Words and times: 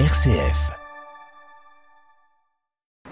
RCF. 0.00 0.72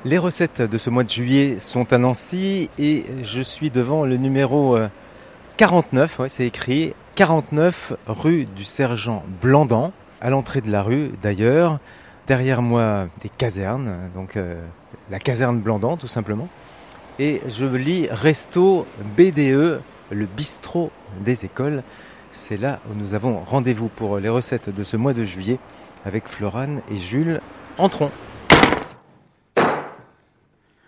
Les 0.04 0.18
recettes 0.18 0.62
de 0.62 0.78
ce 0.78 0.90
mois 0.90 1.04
de 1.04 1.10
juillet 1.10 1.60
sont 1.60 1.92
à 1.92 1.98
Nancy 1.98 2.70
et 2.76 3.04
je 3.22 3.40
suis 3.40 3.70
devant 3.70 4.04
le 4.04 4.16
numéro 4.16 4.76
euh, 4.76 4.88
49, 5.58 6.18
ouais, 6.18 6.28
c'est 6.28 6.44
écrit 6.44 6.92
49 7.14 7.92
rue 8.08 8.46
du 8.46 8.64
Sergent 8.64 9.22
Blandan, 9.40 9.92
à 10.20 10.30
l'entrée 10.30 10.60
de 10.60 10.72
la 10.72 10.82
rue 10.82 11.12
d'ailleurs. 11.22 11.78
Derrière 12.26 12.62
moi, 12.62 13.06
des 13.20 13.28
casernes, 13.28 14.10
donc 14.16 14.36
euh, 14.36 14.60
la 15.08 15.20
caserne 15.20 15.60
Blandan 15.60 15.96
tout 15.96 16.08
simplement. 16.08 16.48
Et 17.20 17.42
je 17.48 17.64
lis 17.64 18.08
Resto 18.10 18.88
BDE, 19.16 19.80
le 20.10 20.26
bistrot 20.36 20.90
des 21.20 21.44
écoles. 21.44 21.84
C'est 22.32 22.56
là 22.56 22.80
où 22.90 22.98
nous 22.98 23.14
avons 23.14 23.38
rendez-vous 23.38 23.86
pour 23.86 24.18
les 24.18 24.28
recettes 24.28 24.68
de 24.68 24.82
ce 24.82 24.96
mois 24.96 25.12
de 25.12 25.22
juillet 25.22 25.60
avec 26.04 26.28
Florane 26.28 26.82
et 26.90 26.96
Jules. 26.96 27.40
Entrons. 27.78 28.10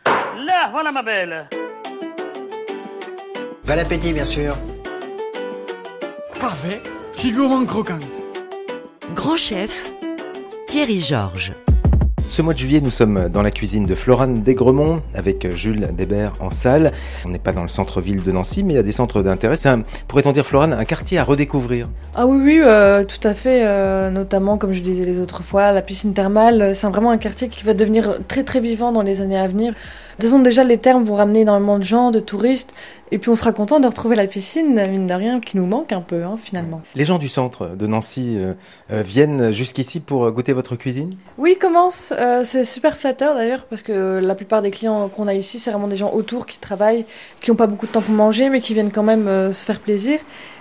Là, 0.07 0.69
voilà 0.71 0.93
ma 0.93 1.03
belle. 1.03 1.49
Bon 3.65 3.79
appétit, 3.79 4.13
bien 4.13 4.25
sûr. 4.25 4.55
Parfait, 6.41 6.83
c'est 7.15 7.31
gourmand 7.31 7.65
croquant. 7.65 7.99
Grand 9.15 9.37
chef, 9.37 9.93
Thierry 10.67 11.01
Georges. 11.01 11.53
Ce 12.35 12.43
mois 12.43 12.53
de 12.53 12.59
juillet, 12.59 12.81
nous 12.81 12.91
sommes 12.91 13.29
dans 13.33 13.43
la 13.43 13.53
cuisine 13.53 13.87
de 13.87 13.95
Florane 13.95 14.41
Desgremont 14.41 15.03
avec 15.15 15.55
Jules 15.55 15.87
Desbert 15.97 16.33
en 16.41 16.51
salle. 16.51 16.91
On 17.25 17.29
n'est 17.29 17.39
pas 17.39 17.53
dans 17.53 17.63
le 17.63 17.69
centre-ville 17.69 18.25
de 18.25 18.33
Nancy, 18.33 18.65
mais 18.65 18.73
il 18.73 18.77
y 18.77 18.81
a 18.81 18.83
des 18.83 18.91
centres 18.91 19.23
d'intérêt. 19.23 19.55
C'est, 19.55 19.71
pourrait-on 20.09 20.33
dire, 20.33 20.45
Florane, 20.45 20.73
un 20.73 20.85
quartier 20.85 21.17
à 21.19 21.23
redécouvrir? 21.23 21.89
Ah 22.17 22.27
oui, 22.27 22.39
oui, 22.43 22.61
euh, 22.61 23.05
tout 23.05 23.21
à 23.23 23.35
fait. 23.35 23.65
euh, 23.65 24.11
notamment, 24.11 24.59
comme 24.59 24.73
je 24.73 24.81
disais 24.81 25.05
les 25.05 25.21
autres 25.21 25.45
fois, 25.45 25.71
la 25.71 25.81
piscine 25.81 26.13
thermale, 26.13 26.61
euh, 26.61 26.75
c'est 26.75 26.89
vraiment 26.89 27.13
un 27.13 27.19
quartier 27.19 27.47
qui 27.47 27.63
va 27.63 27.73
devenir 27.73 28.19
très 28.27 28.43
très 28.43 28.59
vivant 28.59 28.91
dans 28.91 29.03
les 29.03 29.21
années 29.21 29.39
à 29.39 29.47
venir. 29.47 29.73
De 30.19 30.23
toute 30.23 30.31
façon, 30.31 30.39
déjà, 30.39 30.65
les 30.65 30.79
thermes 30.79 31.05
vont 31.05 31.17
ramener 31.17 31.41
énormément 31.41 31.79
de 31.79 31.85
gens, 31.85 32.11
de 32.11 32.21
touristes, 32.21 32.73
et 33.11 33.19
puis 33.19 33.31
on 33.31 33.37
sera 33.37 33.53
content 33.53 33.81
de 33.81 33.87
retrouver 33.87 34.17
la 34.17 34.27
piscine, 34.27 34.75
mine 34.75 35.07
de 35.07 35.15
rien, 35.15 35.41
qui 35.41 35.57
nous 35.57 35.67
manque 35.67 35.93
un 35.93 36.01
peu, 36.01 36.25
hein, 36.25 36.37
finalement. 36.41 36.83
Les 36.95 37.05
gens 37.05 37.19
du 37.19 37.29
centre 37.29 37.69
de 37.69 37.87
Nancy 37.87 38.37
euh, 38.37 38.55
euh, 38.91 39.03
viennent 39.03 39.51
jusqu'ici 39.51 40.01
pour 40.01 40.31
goûter 40.31 40.53
votre 40.53 40.77
cuisine? 40.77 41.15
Oui, 41.39 41.57
commence. 41.61 42.13
Euh, 42.17 42.43
c'est 42.45 42.65
super 42.65 42.97
flatteur 42.97 43.35
d'ailleurs, 43.35 43.67
parce 43.67 43.83
que 43.83 44.21
la 44.23 44.35
plupart 44.35 44.63
des 44.63 44.71
clients 44.71 45.09
qu'on 45.09 45.29
a 45.29 45.35
ici, 45.35 45.59
c'est 45.59 45.71
vraiment 45.71 45.89
des 45.89 45.97
gens 45.97 46.13
autour 46.13 46.47
qui 46.47 46.59
travaillent, 46.59 47.07
qui 47.41 47.51
n'ont 47.51 47.57
pas 47.57 47.67
beaucoup 47.67 47.87
de 47.87 47.93
temps 47.93 48.03
pour 48.03 48.15
manger, 48.15 48.49
mais 48.49 48.61
qui 48.61 48.75
viennent 48.75 48.93
quand 48.93 49.03
même 49.03 49.29
euh, 49.29 49.53
se 49.53 49.65
faire 49.65 49.81
plaisir. 49.81 50.21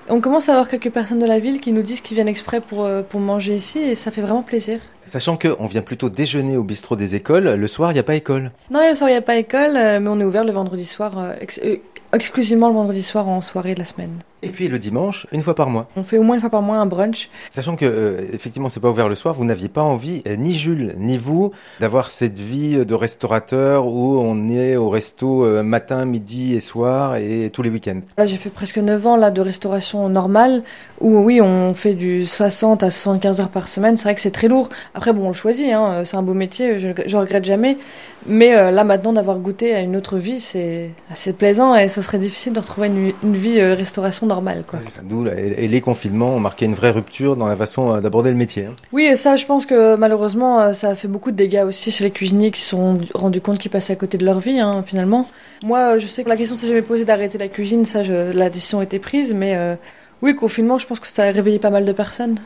On 0.09 0.19
commence 0.19 0.49
à 0.49 0.51
avoir 0.53 0.67
quelques 0.67 0.89
personnes 0.91 1.19
de 1.19 1.25
la 1.25 1.39
ville 1.39 1.61
qui 1.61 1.71
nous 1.71 1.81
disent 1.81 2.01
qu'ils 2.01 2.15
viennent 2.15 2.27
exprès 2.27 2.59
pour, 2.59 2.83
euh, 2.83 3.01
pour 3.03 3.19
manger 3.21 3.55
ici, 3.55 3.79
et 3.79 3.95
ça 3.95 4.11
fait 4.11 4.21
vraiment 4.21 4.43
plaisir. 4.43 4.79
Sachant 5.05 5.37
qu'on 5.37 5.65
vient 5.65 5.81
plutôt 5.81 6.09
déjeuner 6.09 6.57
au 6.57 6.63
bistrot 6.63 6.95
des 6.97 7.15
écoles, 7.15 7.45
le 7.55 7.67
soir, 7.67 7.91
il 7.91 7.93
n'y 7.93 7.99
a 7.99 8.03
pas 8.03 8.15
école. 8.15 8.51
Non, 8.69 8.81
le 8.87 8.95
soir, 8.95 9.09
il 9.09 9.13
n'y 9.13 9.17
a 9.17 9.21
pas 9.21 9.37
école, 9.37 9.75
euh, 9.77 9.99
mais 10.01 10.09
on 10.09 10.19
est 10.19 10.23
ouvert 10.25 10.43
le 10.43 10.51
vendredi 10.51 10.85
soir, 10.85 11.33
ex- 11.39 11.59
euh, 11.63 11.77
exclusivement 12.13 12.67
le 12.67 12.73
vendredi 12.75 13.01
soir 13.01 13.27
en 13.29 13.39
soirée 13.41 13.75
de 13.75 13.79
la 13.79 13.85
semaine. 13.85 14.19
Et 14.43 14.49
puis 14.49 14.67
le 14.67 14.77
dimanche, 14.77 15.25
une 15.31 15.41
fois 15.41 15.55
par 15.55 15.69
mois. 15.69 15.87
On 15.95 16.03
fait 16.03 16.17
au 16.17 16.23
moins 16.23 16.35
une 16.35 16.41
fois 16.41 16.49
par 16.49 16.61
mois 16.61 16.77
un 16.77 16.85
brunch. 16.85 17.29
Sachant 17.49 17.75
que, 17.77 17.85
euh, 17.85 18.27
effectivement, 18.33 18.67
c'est 18.67 18.81
pas 18.81 18.89
ouvert 18.89 19.07
le 19.07 19.15
soir, 19.15 19.33
vous 19.33 19.45
n'aviez 19.45 19.69
pas 19.69 19.81
envie, 19.81 20.21
euh, 20.27 20.35
ni 20.35 20.53
Jules, 20.53 20.93
ni 20.97 21.17
vous, 21.17 21.51
d'avoir 21.79 22.09
cette 22.09 22.37
vie 22.37 22.85
de 22.85 22.93
restaurateur 22.93 23.87
où 23.87 24.19
on 24.19 24.49
est 24.49 24.75
au 24.75 24.89
resto 24.89 25.45
euh, 25.45 25.63
matin, 25.63 26.03
midi 26.05 26.53
et 26.53 26.59
soir 26.59 27.15
et 27.15 27.49
tous 27.53 27.61
les 27.61 27.69
week-ends. 27.69 28.01
Là, 28.17 28.25
j'ai 28.25 28.37
fait 28.37 28.49
presque 28.49 28.77
9 28.77 29.07
ans 29.07 29.15
là 29.15 29.31
de 29.31 29.39
restauration 29.41 30.09
normale, 30.09 30.63
où 30.99 31.19
oui, 31.19 31.39
on 31.39 31.73
fait 31.73 31.93
du 31.93 32.27
60 32.27 32.83
à 32.83 32.91
75 32.91 33.39
heures 33.39 33.49
par 33.49 33.69
semaine. 33.69 33.95
C'est 33.95 34.03
vrai 34.03 34.15
que 34.15 34.21
c'est 34.21 34.31
très 34.31 34.49
lourd. 34.49 34.67
Après, 34.93 35.13
bon, 35.13 35.25
on 35.25 35.29
le 35.29 35.33
choisit, 35.33 35.71
hein, 35.71 36.03
c'est 36.03 36.17
un 36.17 36.21
beau 36.21 36.33
métier, 36.33 36.79
je, 36.79 36.89
je 37.05 37.17
regrette 37.17 37.45
jamais. 37.45 37.77
Mais 38.25 38.55
euh, 38.55 38.71
là, 38.71 38.83
maintenant, 38.83 39.13
d'avoir 39.13 39.39
goûté 39.39 39.75
à 39.75 39.81
une 39.81 39.95
autre 39.95 40.17
vie, 40.17 40.39
c'est 40.39 40.91
assez 41.11 41.33
plaisant 41.33 41.75
et 41.75 41.89
ça 41.89 42.01
serait 42.01 42.19
difficile 42.19 42.53
de 42.53 42.59
retrouver 42.59 42.87
une, 42.87 43.13
une 43.23 43.35
vie 43.35 43.59
euh, 43.59 43.73
restauration 43.73 44.25
normale, 44.27 44.32
quoi. 44.67 44.79
D'où 45.03 45.27
et 45.27 45.67
les 45.67 45.81
confinements 45.81 46.35
ont 46.35 46.39
marqué 46.39 46.65
une 46.65 46.73
vraie 46.75 46.91
rupture 46.91 47.35
dans 47.35 47.47
la 47.47 47.55
façon 47.55 47.95
euh, 47.95 48.01
d'aborder 48.01 48.29
le 48.31 48.35
métier. 48.37 48.65
hein. 48.65 48.73
Oui, 48.91 49.03
et 49.05 49.15
ça, 49.15 49.35
je 49.35 49.45
pense 49.45 49.65
que 49.65 49.95
malheureusement, 49.95 50.59
euh, 50.61 50.73
ça 50.73 50.89
a 50.89 50.95
fait 50.95 51.07
beaucoup 51.07 51.31
de 51.31 51.35
dégâts 51.37 51.63
aussi 51.67 51.91
chez 51.91 52.03
les 52.03 52.11
cuisiniers 52.11 52.51
qui 52.51 52.61
se 52.61 52.69
sont 52.69 52.99
rendus 53.13 53.41
compte 53.41 53.59
qu'ils 53.59 53.71
passaient 53.71 53.93
à 53.93 53.97
côté 53.97 54.17
de 54.17 54.25
leur 54.25 54.39
vie, 54.39 54.59
hein, 54.59 54.83
finalement. 54.85 55.27
Moi, 55.63 55.95
euh, 55.95 55.99
je 55.99 56.07
sais 56.07 56.23
que 56.23 56.29
la 56.29 56.35
question 56.37 56.57
s'est 56.57 56.67
jamais 56.67 56.81
posée 56.81 57.05
d'arrêter 57.05 57.37
la 57.37 57.47
cuisine, 57.47 57.85
ça, 57.85 58.03
je, 58.03 58.31
la 58.31 58.49
décision 58.49 58.79
a 58.79 58.83
été 58.83 58.99
prise, 58.99 59.33
mais 59.33 59.55
euh, 59.55 59.75
oui, 60.21 60.31
le 60.31 60.37
confinement, 60.37 60.77
je 60.77 60.87
pense 60.87 61.01
que 61.01 61.07
ça 61.07 61.23
a 61.23 61.31
réveillé 61.31 61.59
pas 61.59 61.69
mal 61.69 61.83
de 61.85 61.91
personnes. 61.91 62.39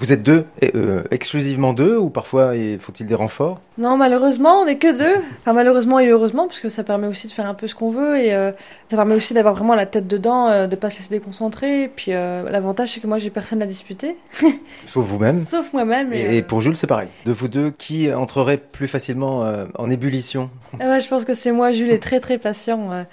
Vous 0.00 0.12
êtes 0.12 0.24
deux, 0.24 0.44
euh, 0.74 1.02
exclusivement 1.12 1.72
deux, 1.72 1.96
ou 1.96 2.08
parfois 2.10 2.56
il- 2.56 2.80
faut-il 2.80 3.06
des 3.06 3.14
renforts? 3.14 3.60
Non, 3.78 3.96
malheureusement, 3.96 4.60
on 4.60 4.66
n'est 4.66 4.76
que 4.76 4.96
deux. 4.96 5.22
Enfin, 5.40 5.52
malheureusement 5.54 5.98
et 5.98 6.06
heureusement, 6.08 6.46
parce 6.46 6.60
que 6.60 6.68
ça 6.68 6.84
permet 6.84 7.06
aussi 7.06 7.26
de 7.26 7.32
faire 7.32 7.46
un 7.46 7.54
peu 7.54 7.66
ce 7.66 7.74
qu'on 7.74 7.90
veut 7.90 8.18
et 8.18 8.34
euh, 8.34 8.52
ça 8.90 8.96
permet 8.96 9.14
aussi 9.14 9.32
d'avoir 9.32 9.54
vraiment 9.54 9.74
la 9.74 9.86
tête 9.86 10.06
dedans, 10.06 10.48
euh, 10.48 10.66
de 10.66 10.76
pas 10.76 10.90
se 10.90 10.98
laisser 10.98 11.08
déconcentrer. 11.10 11.84
Et 11.84 11.88
puis, 11.88 12.12
euh, 12.12 12.48
l'avantage, 12.50 12.92
c'est 12.92 13.00
que 13.00 13.06
moi, 13.06 13.18
j'ai 13.18 13.30
personne 13.30 13.62
à 13.62 13.66
disputer, 13.66 14.16
Sauf 14.86 15.04
vous-même. 15.06 15.40
sauf 15.40 15.72
moi-même. 15.72 16.12
Et, 16.12 16.36
et 16.36 16.40
euh, 16.40 16.44
pour 16.44 16.60
Jules, 16.60 16.76
c'est 16.76 16.86
pareil. 16.86 17.08
De 17.24 17.32
vous 17.32 17.48
deux, 17.48 17.70
qui 17.70 18.12
entrerait 18.12 18.58
plus 18.58 18.88
facilement 18.88 19.44
euh, 19.44 19.64
en 19.78 19.88
ébullition? 19.88 20.50
Ah 20.78 20.88
ouais, 20.90 21.00
je 21.00 21.08
pense 21.08 21.24
que 21.24 21.32
c'est 21.34 21.52
moi, 21.52 21.72
Jules 21.72 21.90
est 21.90 21.98
très 22.02 22.20
très 22.20 22.36
patient. 22.38 22.92
euh. 22.92 23.04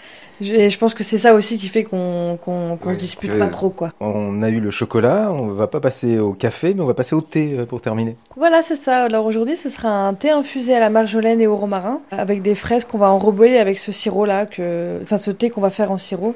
Je- 0.42 0.54
Et 0.54 0.70
je 0.70 0.78
pense 0.78 0.94
que 0.94 1.04
c'est 1.04 1.18
ça 1.18 1.34
aussi 1.34 1.58
qui 1.58 1.68
fait 1.68 1.84
qu'on 1.84 2.38
Ouais, 2.48 2.94
se 2.94 3.00
dispute 3.00 3.38
pas 3.38 3.48
trop, 3.48 3.70
quoi. 3.70 3.92
On 4.02 4.42
a 4.44 4.50
eu 4.50 4.60
le 4.60 4.72
chocolat, 4.72 5.32
on 5.32 5.48
va 5.48 5.68
pas 5.68 5.80
passer 5.82 6.18
au 6.20 6.34
café, 6.34 6.74
mais 6.74 6.82
on 6.82 6.86
va 6.86 6.94
passer 6.94 7.16
au 7.16 7.22
thé 7.22 7.56
euh, 7.58 7.66
pour 7.66 7.82
terminer. 7.82 8.16
Voilà, 8.38 8.62
c'est 8.64 8.76
ça. 8.76 9.04
Alors 9.04 9.26
aujourd'hui, 9.26 9.56
ce 9.56 9.70
sera 9.70 9.90
un 9.90 10.14
thé 10.14 10.30
infusé 10.30 10.50
à 10.68 10.80
la 10.80 10.90
marjolaine 10.90 11.40
et 11.42 11.48
au 11.48 11.56
romarin, 11.56 12.02
avec 12.12 12.42
des 12.42 12.56
fraises 12.56 12.84
qu'on 12.84 12.98
va 12.98 13.10
enrober 13.10 13.58
avec 13.58 13.78
ce 13.78 13.92
sirop-là, 13.92 14.46
que... 14.46 15.00
enfin 15.02 15.18
ce 15.18 15.32
thé 15.32 15.50
qu'on 15.50 15.62
va 15.62 15.70
faire 15.70 15.92
en 15.92 15.98
sirop. 15.98 16.36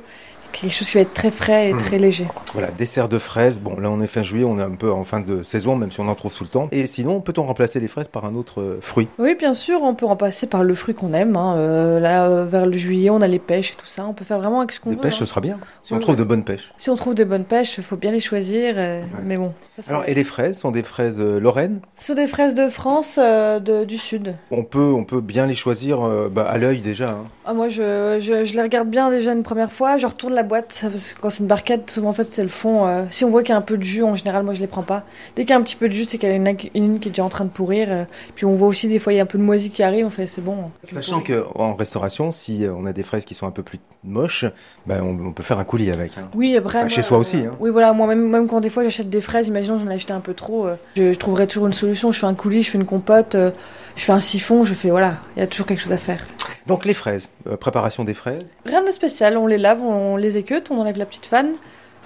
Quelque 0.53 0.71
chose 0.73 0.87
qui 0.89 0.95
va 0.95 1.01
être 1.01 1.13
très 1.13 1.31
frais 1.31 1.71
et 1.71 1.73
très 1.77 1.97
léger. 1.97 2.25
Voilà, 2.53 2.69
dessert 2.69 3.09
de 3.09 3.17
fraises. 3.17 3.59
Bon, 3.59 3.77
là 3.79 3.89
on 3.91 3.99
est 4.01 4.07
fin 4.07 4.23
juillet, 4.23 4.45
on 4.45 4.57
est 4.59 4.63
un 4.63 4.71
peu 4.71 4.91
en 4.91 5.03
fin 5.03 5.19
de 5.19 5.43
saison, 5.43 5.75
même 5.75 5.91
si 5.91 5.99
on 5.99 6.07
en 6.07 6.15
trouve 6.15 6.33
tout 6.33 6.43
le 6.43 6.49
temps. 6.49 6.67
Et 6.71 6.87
sinon, 6.87 7.19
peut-on 7.21 7.43
remplacer 7.43 7.79
les 7.79 7.87
fraises 7.87 8.07
par 8.07 8.23
un 8.25 8.35
autre 8.35 8.61
euh, 8.61 8.77
fruit? 8.81 9.07
Oui, 9.19 9.35
bien 9.35 9.53
sûr, 9.53 9.81
on 9.81 9.95
peut 9.95 10.05
passer 10.17 10.47
par 10.47 10.63
le 10.63 10.73
fruit 10.75 10.93
qu'on 10.93 11.13
aime. 11.13 11.35
hein. 11.35 11.55
Euh, 11.57 11.99
là, 11.99 12.25
euh, 12.27 12.45
vers 12.45 12.65
le 12.65 12.77
juillet, 12.77 13.09
on 13.09 13.21
a 13.21 13.27
les 13.27 13.39
pêches 13.39 13.71
et 13.71 13.75
tout 13.75 13.85
ça. 13.87 14.05
On 14.07 14.13
peut 14.13 14.23
faire 14.25 14.37
vraiment 14.39 14.59
avec 14.59 14.71
ce 14.71 14.79
qu'on 14.79 14.89
Des 14.91 14.95
veut. 14.95 15.01
pêches, 15.01 15.15
hein. 15.15 15.19
ce 15.19 15.25
sera 15.25 15.41
bien. 15.41 15.57
Si 15.83 15.93
on 15.93 15.99
trouve 15.99 16.15
ouais. 16.15 16.19
de 16.19 16.23
bonnes 16.23 16.43
pêches. 16.43 16.71
Si 16.77 16.89
on 16.89 16.95
trouve 16.95 17.15
de 17.15 17.23
bonnes 17.23 17.43
pêches, 17.45 17.77
il 17.79 17.83
faut 17.83 17.95
bien 17.97 18.11
les 18.11 18.19
choisir. 18.19 18.75
Mais 19.23 19.37
bon, 19.37 19.53
ça, 19.81 19.91
Alors, 19.91 20.03
et 20.07 20.13
les 20.13 20.23
fraises? 20.23 20.59
Sont 20.59 20.71
des 20.71 20.83
fraises 20.83 21.19
lorraines? 21.19 21.79
Ce 21.95 22.07
sont 22.07 22.13
des 22.15 22.27
fraises 22.27 22.53
de 22.53 22.69
France, 22.69 23.17
de- 23.17 23.83
du 23.85 23.97
sud. 23.97 24.35
On 24.51 24.63
peut, 24.63 24.93
on 24.93 25.03
peut 25.03 25.19
bien 25.21 25.47
les 25.47 25.55
choisir 25.55 25.99
bah, 26.29 26.43
à 26.47 26.57
l'œil 26.59 26.81
déjà. 26.81 27.09
hein. 27.09 27.25
Ah, 27.45 27.53
moi, 27.53 27.69
je, 27.69 28.17
je, 28.21 28.45
je 28.45 28.53
les 28.53 28.61
regarde 28.61 28.87
bien 28.89 29.09
déjà 29.09 29.33
une 29.33 29.43
première 29.43 29.71
fois. 29.71 29.97
Je 29.97 30.05
retourne 30.05 30.33
la 30.33 30.42
boîte 30.43 30.77
parce 30.81 31.13
que 31.13 31.19
quand 31.19 31.29
c'est 31.29 31.39
une 31.39 31.47
barquette, 31.47 31.89
souvent 31.89 32.09
en 32.09 32.13
fait 32.13 32.25
c'est 32.31 32.43
le 32.43 32.49
fond. 32.49 32.87
euh, 32.87 33.05
si 33.09 33.25
on 33.25 33.29
voit 33.29 33.41
qu'il 33.41 33.49
y 33.49 33.53
a 33.53 33.57
un 33.57 33.61
peu 33.61 33.77
de 33.77 33.83
jus, 33.83 34.03
en 34.03 34.15
général, 34.15 34.43
moi 34.43 34.53
je 34.53 34.59
les 34.59 34.67
prends 34.67 34.83
pas. 34.83 35.03
Dès 35.35 35.43
qu'il 35.43 35.51
y 35.51 35.53
a 35.53 35.57
un 35.57 35.63
petit 35.63 35.75
peu 35.75 35.89
de 35.89 35.93
jus, 35.93 36.05
c'est 36.05 36.21
y 36.21 36.27
en 36.27 36.29
a 36.45 36.49
une, 36.51 36.57
une 36.75 36.99
qui 36.99 37.07
est 37.09 37.11
déjà 37.11 37.23
en 37.23 37.29
train 37.29 37.45
de 37.45 37.49
pourrir. 37.49 37.87
euh, 37.89 38.03
puis 38.35 38.45
on 38.45 38.55
voit 38.55 38.67
aussi 38.67 38.87
des 38.87 38.99
fois 38.99 39.13
il 39.13 39.15
y 39.15 39.19
a 39.19 39.23
un 39.23 39.27
peu 39.27 39.37
de 39.37 39.43
moisi 39.43 39.69
qui 39.71 39.81
arrive. 39.83 40.05
On 40.05 40.09
fait 40.09 40.27
c'est 40.27 40.41
bon. 40.41 40.71
Sachant 40.83 41.21
que 41.21 41.45
en 41.55 41.73
restauration, 41.75 42.31
si 42.31 42.65
euh, 42.65 42.73
on 42.75 42.85
a 42.85 42.93
des 42.93 43.03
fraises 43.03 43.25
qui 43.25 43.33
sont 43.33 43.47
un 43.47 43.51
peu 43.51 43.63
plus 43.63 43.79
moches, 44.03 44.45
ben, 44.85 45.01
on, 45.01 45.27
on 45.27 45.31
peut 45.31 45.43
faire 45.43 45.59
un 45.59 45.63
coulis 45.63 45.91
avec. 45.91 46.17
hein. 46.17 46.29
Oui, 46.35 46.55
après. 46.57 46.79
Enfin, 46.79 46.87
moi, 46.87 46.89
chez 46.89 47.01
soi 47.03 47.17
aussi, 47.17 47.37
hein. 47.37 47.51
Oui, 47.59 47.69
voilà, 47.69 47.93
moi 47.93 48.07
même, 48.07 48.29
même 48.29 48.47
quand 48.47 48.61
des 48.61 48.69
fois 48.69 48.83
j'achète 48.83 49.09
des 49.09 49.21
fraises, 49.21 49.47
imaginons 49.47 49.79
j'en 49.79 49.89
ai 49.89 49.95
acheté 49.95 50.13
un 50.13 50.19
peu 50.19 50.33
trop, 50.33 50.67
je, 50.95 51.13
je 51.13 51.17
trouverai 51.17 51.47
toujours 51.47 51.67
une 51.67 51.73
solution. 51.73 52.11
Je 52.11 52.19
fais 52.19 52.25
un 52.27 52.33
coulis, 52.33 52.63
je 52.63 52.71
fais 52.71 52.77
une 52.77 52.85
compote, 52.85 53.35
je 53.35 54.03
fais 54.03 54.11
un 54.11 54.19
siphon, 54.19 54.63
je 54.63 54.73
fais 54.73 54.89
voilà, 54.89 55.15
il 55.35 55.39
y 55.39 55.43
a 55.43 55.47
toujours 55.47 55.65
quelque 55.67 55.79
chose 55.81 55.91
à 55.91 55.97
faire. 55.97 56.25
Donc 56.67 56.85
les 56.85 56.93
fraises, 56.93 57.29
préparation 57.59 58.03
des 58.03 58.13
fraises. 58.13 58.45
Rien 58.65 58.83
de 58.85 58.91
spécial, 58.91 59.37
on 59.37 59.47
les 59.47 59.57
lave, 59.57 59.81
on 59.81 60.15
les 60.15 60.32
on 60.71 60.79
enlève 60.81 60.97
la 60.97 61.05
petite 61.05 61.25
fan 61.25 61.51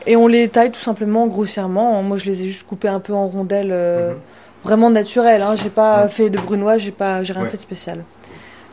et 0.05 0.15
on 0.15 0.27
les 0.27 0.47
taille 0.49 0.71
tout 0.71 0.79
simplement 0.79 1.27
grossièrement. 1.27 2.01
Moi 2.03 2.17
je 2.17 2.25
les 2.25 2.43
ai 2.43 2.47
juste 2.47 2.65
coupés 2.67 2.87
un 2.87 2.99
peu 2.99 3.13
en 3.13 3.27
rondelles, 3.27 3.71
euh, 3.71 4.11
Mhm. 4.11 4.17
vraiment 4.63 4.89
naturelles. 4.89 5.41
Hein. 5.41 5.55
J'ai 5.61 5.69
pas 5.69 6.03
Ouais. 6.03 6.09
fait 6.09 6.29
de 6.29 6.37
brunoise, 6.39 6.81
j'ai 6.81 6.91
pas, 6.91 7.23
j'ai 7.23 7.33
rien 7.33 7.43
Ouais. 7.43 7.49
fait 7.49 7.57
de 7.57 7.61
spécial. 7.61 8.03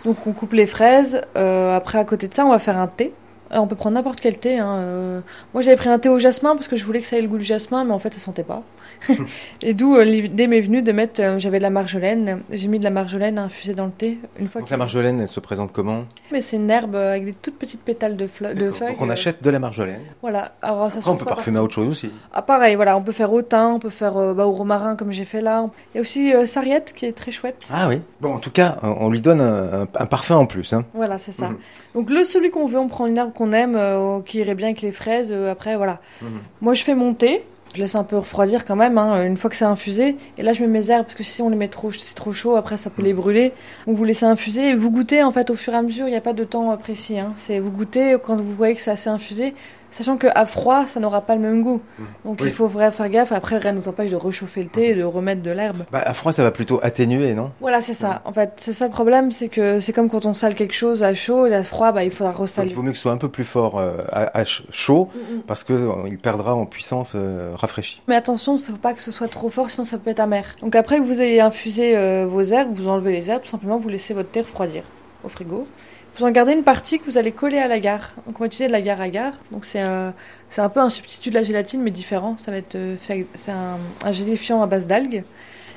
Donc 0.05 0.27
on 0.27 0.33
coupe 0.33 0.53
les 0.53 0.67
fraises. 0.67 1.23
euh, 1.37 1.77
après 1.77 1.99
à 1.99 2.05
côté 2.05 2.29
de 2.29 2.35
ça, 2.35 2.45
on 2.47 2.51
va 2.51 2.59
faire 2.59 2.79
un 2.79 2.87
thé. 2.89 3.13
Alors, 3.55 3.67
on 3.67 3.69
peut 3.69 3.77
prendre 3.77 3.95
n'importe 3.95 4.21
quel 4.21 4.37
thé. 4.37 4.59
Hein. 4.59 4.79
euh. 4.81 5.21
Moi 5.53 5.63
j'avais 5.63 5.77
pris 5.77 5.89
un 5.89 6.01
thé 6.01 6.09
au 6.09 6.19
jasmin 6.19 6.57
parce 6.57 6.67
que 6.67 6.75
je 6.77 6.85
voulais 6.85 6.99
que 6.99 7.07
ça 7.07 7.17
ait 7.17 7.23
le 7.23 7.29
goût 7.29 7.39
du 7.39 7.45
jasmin, 7.45 7.85
mais 7.85 7.93
en 7.93 8.01
fait 8.01 8.13
ça 8.13 8.19
sentait 8.19 8.43
pas. 8.43 8.65
et 9.63 9.75
d'où 9.75 9.95
euh, 9.95 10.03
l'idée 10.03 10.49
m'est 10.49 10.61
venue 10.61 10.83
de 10.83 10.91
mettre, 10.91 11.23
euh, 11.23 11.39
j'avais 11.39 11.59
de 11.59 11.63
la 11.63 11.71
marjolaine, 11.71 12.41
j'ai 12.51 12.67
mis 12.67 12.81
de 12.81 12.85
la 12.85 12.91
marjolaine 12.91 13.39
infusée 13.39 13.75
dans 13.75 13.85
le 13.85 13.93
thé 13.93 14.19
une 14.41 14.49
fois. 14.49 14.61
Donc 14.61 14.71
la 14.71 14.77
marjolaine, 14.77 15.21
elle 15.21 15.29
se 15.29 15.39
présente 15.39 15.71
comment? 15.73 16.03
Mais 16.33 16.43
c'est 16.43 16.57
une 16.57 16.69
herbe 16.69 16.97
avec 16.97 17.27
des 17.27 17.33
toutes 17.33 17.57
petites 17.57 17.83
pétales 17.83 18.17
de, 18.17 18.25
de 18.25 18.71
feuilles. 18.73 18.91
Donc 18.91 19.03
on 19.03 19.09
achète 19.11 19.41
de 19.41 19.51
la 19.51 19.61
marjolaine. 19.61 20.01
Voilà. 20.21 20.57
Alors 20.61 20.91
ça 20.91 21.01
se 21.01 21.09
Après, 21.09 21.13
on 21.13 21.17
peut 21.17 21.25
parfumer 21.25 21.59
à 21.59 21.63
autre 21.63 21.75
chose 21.75 21.89
aussi. 21.89 22.11
Ah 22.33 22.43
pareil, 22.43 22.75
voilà, 22.75 22.97
on 22.97 23.03
peut 23.03 23.13
faire 23.13 23.33
au 23.33 23.43
thym, 23.43 23.75
on 23.75 23.79
peut 23.79 23.89
faire 23.89 24.15
bah, 24.35 24.47
au 24.47 24.53
romarin 24.53 24.97
comme 24.97 25.13
j'ai 25.13 25.27
fait 25.27 25.43
là. 25.43 25.65
Il 25.93 25.97
y 25.97 25.99
a 25.99 26.01
aussi 26.01 26.33
sarriette 26.49 26.93
qui 26.93 27.07
est 27.07 27.13
très 27.13 27.31
chouette. 27.31 27.63
Ah 27.73 27.87
oui. 27.89 28.01
Bon, 28.21 28.35
en 28.35 28.41
tout 28.41 28.51
cas, 28.51 28.79
on 28.83 29.11
lui 29.11 29.21
donne 29.21 29.41
un, 29.41 30.07
parfum 30.07 30.39
en 30.39 30.47
plus. 30.47 30.73
Hein. 30.73 30.85
Voilà, 30.93 31.19
c'est 31.19 31.31
ça. 31.31 31.51
Mhm. 31.51 31.59
Donc 31.95 32.11
le 32.11 32.25
celui 32.25 32.51
qu'on 32.51 32.67
veut, 32.67 32.81
on 32.81 32.89
prend 32.89 33.07
une 33.07 33.17
herbe 33.17 33.33
qu'on 33.33 33.44
aime, 33.53 33.77
euh, 33.77 34.21
qui 34.21 34.39
irait 34.39 34.55
bien 34.55 34.69
avec 34.69 34.83
les 34.83 34.93
fraises. 34.93 35.31
euh, 35.33 35.51
après, 35.51 35.77
voilà. 35.77 36.01
Mhm. 36.23 36.29
Moi, 36.61 36.75
je 36.75 36.83
fais 36.83 36.95
mon 36.95 37.15
thé. 37.15 37.45
Je 37.75 37.81
laisse 37.81 37.97
un 37.97 38.05
peu 38.05 38.17
refroidir 38.17 38.65
quand 38.65 38.77
même, 38.77 38.99
hein, 38.99 39.25
une 39.27 39.37
fois 39.37 39.51
que 39.51 39.57
c'est 39.57 39.65
infusé. 39.65 40.15
Et 40.39 40.43
là, 40.43 40.53
je 40.53 40.63
mets 40.63 40.69
mes 40.69 40.91
herbes, 40.93 41.07
parce 41.07 41.17
que 41.17 41.25
si 41.25 41.43
on 41.43 41.49
les 41.49 41.57
met 41.57 41.67
trop, 41.67 41.91
c'est 41.91 42.15
trop 42.15 42.33
chaud, 42.33 42.55
après 42.55 42.77
ça 42.77 42.89
peut 42.89 43.03
les 43.03 43.13
brûler. 43.13 43.53
Donc 43.89 43.97
vous 43.97 44.05
laissez 44.05 44.27
infuser 44.27 44.69
et 44.69 44.75
vous 44.75 44.91
goûtez 44.93 45.25
en 45.25 45.33
fait 45.33 45.51
au 45.51 45.57
fur 45.57 45.73
et 45.73 45.77
à 45.77 45.83
mesure, 45.83 46.07
il 46.07 46.13
n'y 46.13 46.17
a 46.17 46.21
pas 46.21 46.35
de 46.35 46.45
temps 46.45 46.71
euh, 46.71 46.77
précis. 46.77 47.19
Hein. 47.19 47.33
C'est 47.35 47.59
vous 47.59 47.73
goûtez 47.73 48.17
quand 48.23 48.37
vous 48.37 48.55
voyez 48.55 48.77
que 48.77 48.81
c'est 48.81 48.93
assez 48.93 49.11
infusé. 49.11 49.55
Sachant 49.95 50.17
qu'à 50.17 50.45
froid, 50.45 50.89
ça 50.89 50.99
n'aura 50.99 51.21
pas 51.21 51.37
le 51.37 51.41
même 51.41 51.63
goût. 51.63 51.81
Donc 52.25 52.39
Oui. 52.41 52.49
il 52.49 52.53
faut 52.53 52.67
vraiment 52.67 52.91
faire 52.91 53.09
gaffe. 53.09 53.31
Après, 53.31 53.59
rien 53.59 53.71
ne 53.71 53.79
nous 53.79 53.87
empêche 53.87 54.11
de 54.11 54.17
réchauffer 54.17 54.65
le 54.65 54.69
thé 54.69 54.89
et 54.89 54.95
de 54.97 55.05
remettre 55.05 55.41
de 55.41 55.53
l'herbe. 55.53 55.85
Bah, 55.93 56.03
à 56.05 56.15
froid, 56.15 56.33
ça 56.33 56.43
va 56.43 56.51
plutôt 56.51 56.81
atténuer, 56.83 57.33
non? 57.35 57.53
Voilà, 57.61 57.81
c'est 57.81 57.95
ça. 57.95 58.21
En 58.25 58.33
fait, 58.33 58.55
c'est 58.57 58.73
ça 58.73 58.87
le 58.87 58.91
problème, 58.91 59.31
c'est 59.31 59.49
que 59.49 59.79
c'est 59.79 59.93
comme 59.93 60.11
quand 60.11 60.27
on 60.27 60.33
sale 60.33 60.57
quelque 60.57 60.75
chose 60.75 61.05
à 61.05 61.15
chaud 61.15 61.47
et 61.47 61.55
à 61.55 61.63
froid, 61.63 61.93
bah, 61.93 62.03
il 62.03 62.11
faudra 62.11 62.33
Donc, 62.33 62.41
ressaler. 62.41 62.71
il 62.71 62.75
vaut 62.75 62.83
mieux 62.83 62.91
que 62.91 62.97
ce 62.97 63.03
soit 63.03 63.13
un 63.13 63.19
peu 63.19 63.29
plus 63.29 63.45
fort 63.45 63.79
euh, 63.79 63.99
à, 64.11 64.37
à 64.37 64.45
ch- 64.45 64.65
chaud, 64.73 65.11
Mm, 65.15 65.37
mm. 65.37 65.41
parce 65.47 65.63
que 65.63 65.73
euh, 65.75 65.93
il 66.09 66.19
perdra 66.19 66.57
en 66.57 66.67
puissance 66.67 67.13
euh, 67.15 67.53
rafraîchie. 67.55 68.03
Mais 68.09 68.17
attention, 68.17 68.57
il 68.57 68.61
ne 68.63 68.65
faut 68.65 68.73
pas 68.73 68.95
que 68.95 69.01
ce 69.01 69.13
soit 69.13 69.29
trop 69.29 69.49
fort, 69.49 69.71
sinon 69.71 69.85
ça 69.85 69.99
peut 69.99 70.11
être 70.11 70.19
amer. 70.19 70.45
Donc 70.61 70.75
après 70.75 70.99
que 70.99 71.05
vous 71.05 71.21
ayez 71.21 71.41
infusé 71.41 71.97
euh, 71.97 72.27
vos 72.29 72.43
herbes, 72.43 72.71
vous 72.73 72.89
enlevez 72.89 73.13
les 73.13 73.31
herbes, 73.31 73.43
tout 73.43 73.49
simplement 73.51 73.77
vous 73.79 73.89
laissez 73.89 74.13
votre 74.13 74.31
thé 74.31 74.41
refroidir 74.41 74.83
au 75.23 75.29
frigo. 75.29 75.67
Vous 76.17 76.25
en 76.25 76.31
gardez 76.31 76.53
une 76.53 76.63
partie 76.63 76.99
que 77.01 77.05
vous 77.07 77.19
allez 77.19 77.33
coller 77.33 77.59
à 77.59 77.67
l'agar. 77.69 78.13
Donc 78.27 78.37
on 78.37 78.41
va 78.41 78.47
utiliser 78.47 78.69
de 78.69 78.73
l'agar 78.73 79.01
agar. 79.01 79.33
Donc 79.51 79.65
c'est 79.65 79.83
euh, 79.83 80.11
c'est 80.51 80.61
un 80.61 80.69
peu 80.69 80.81
un 80.81 80.91
substitut 80.91 81.31
de 81.31 81.35
la 81.35 81.43
gélatine, 81.43 81.83
mais 81.83 81.91
différent. 81.91 82.37
Ça 82.37 82.51
va 82.51 82.59
être 82.59 82.77
euh, 82.77 82.97
fait 82.97 83.27
c'est 83.35 83.51
un, 83.53 83.79
un 84.05 84.13
gélifiant 84.13 84.63
à 84.63 84.67
base 84.67 84.87
d'algues, 84.87 85.25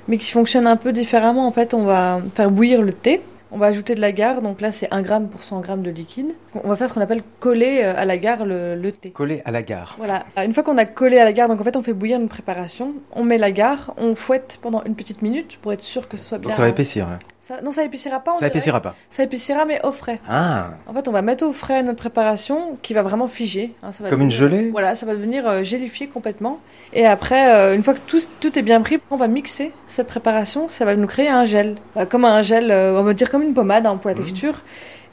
mais 0.07 0.17
qui 0.17 0.31
fonctionne 0.31 0.67
un 0.67 0.75
peu 0.77 0.91
différemment. 0.93 1.47
En 1.47 1.51
fait, 1.51 1.73
on 1.73 1.83
va 1.83 2.21
faire 2.35 2.51
bouillir 2.51 2.81
le 2.81 2.91
thé. 2.93 3.21
On 3.49 3.57
va 3.57 3.67
ajouter 3.67 3.95
de 3.95 4.01
l'agar, 4.01 4.41
donc 4.41 4.59
là 4.59 4.73
c'est 4.73 4.89
1 4.93 5.01
gramme 5.03 5.29
pour 5.29 5.41
100 5.41 5.61
grammes 5.61 5.81
de 5.81 5.89
liquide. 5.89 6.33
On 6.65 6.67
va 6.67 6.75
faire 6.75 6.89
ce 6.89 6.93
qu'on 6.93 6.99
appelle 6.99 7.21
coller 7.39 7.79
euh, 7.81 7.93
à 7.95 8.03
l'agar 8.03 8.45
le, 8.45 8.75
le 8.75 8.91
thé. 8.91 9.11
Collé 9.11 9.41
à 9.45 9.51
la 9.51 9.63
gare. 9.63 9.95
Voilà. 9.97 10.25
Une 10.43 10.53
fois 10.53 10.63
qu'on 10.63 10.77
a 10.77 10.83
collé 10.83 11.17
à 11.17 11.23
la 11.23 11.31
gare, 11.31 11.47
donc 11.47 11.61
en 11.61 11.63
fait 11.63 11.77
on 11.77 11.81
fait 11.81 11.93
bouillir 11.93 12.19
une 12.19 12.27
préparation, 12.27 12.93
on 13.13 13.23
met 13.23 13.37
la 13.37 13.51
gare, 13.51 13.93
on 13.97 14.15
fouette 14.15 14.59
pendant 14.61 14.83
une 14.83 14.95
petite 14.95 15.21
minute 15.21 15.57
pour 15.61 15.71
être 15.71 15.79
sûr 15.81 16.09
que 16.09 16.17
ce 16.17 16.25
soit 16.27 16.39
bien. 16.39 16.49
Donc 16.49 16.55
ça 16.57 16.61
va 16.61 16.67
épaissir. 16.67 17.07
hein. 17.07 17.19
Ça- 17.47 17.61
non, 17.63 17.71
ça 17.71 17.83
épaissira 17.85 18.19
pas. 18.19 18.31
on 18.31 18.33
Ça 18.33 18.39
dirait. 18.41 18.49
épaissira 18.49 18.81
pas. 18.81 18.93
Ça 19.09 19.23
épaissira, 19.23 19.63
mais 19.63 19.79
au 19.85 19.93
frais. 19.93 20.19
Ah, 20.27 20.71
En 20.85 20.93
fait, 20.93 21.07
on 21.07 21.11
va 21.13 21.21
mettre 21.21 21.45
au 21.45 21.53
frais 21.53 21.81
notre 21.81 21.97
préparation 21.99 22.77
qui 22.81 22.93
va 22.93 23.03
vraiment 23.03 23.27
figer. 23.27 23.73
hein, 23.83 23.93
ça 23.93 24.03
va 24.03 24.09
comme 24.09 24.21
une 24.21 24.31
gelée 24.31 24.69
Voilà, 24.71 24.95
ça 24.95 25.05
va 25.05 25.13
devenir 25.15 25.47
euh, 25.47 25.63
gélifié 25.63 26.07
complètement. 26.07 26.59
Et 26.91 27.05
après, 27.05 27.53
euh, 27.55 27.73
une 27.75 27.83
fois 27.83 27.93
que 27.93 28.01
tout, 28.05 28.19
tout 28.41 28.59
est 28.59 28.61
bien 28.63 28.81
pris, 28.81 28.99
on 29.11 29.15
va 29.15 29.27
mixer 29.29 29.71
cette 29.87 30.07
préparation. 30.07 30.67
Ça 30.67 30.83
va 30.83 30.95
nous 30.97 31.07
créer 31.07 31.29
un 31.29 31.45
gel. 31.45 31.75
Bah, 31.95 32.05
comme 32.05 32.25
un 32.25 32.41
gel, 32.41 32.69
euh, 32.69 32.99
on 32.99 33.03
va 33.03 33.13
dire 33.13 33.29
comme 33.31 33.43
une 33.43 33.53
pommade 33.53 33.85
hein, 33.87 33.95
pour 33.95 34.09
la 34.09 34.15
Mhm. 34.15 34.23
texture. 34.25 34.55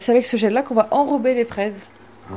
C'est 0.00 0.10
avec 0.10 0.26
ce 0.26 0.36
gel-là 0.36 0.62
qu'on 0.62 0.74
va 0.74 0.88
enrober 0.90 1.34
les 1.34 1.44
fraises. 1.44 1.88